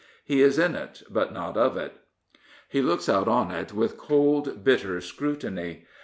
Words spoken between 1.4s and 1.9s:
of